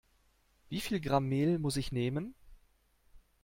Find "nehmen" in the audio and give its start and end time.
1.91-2.33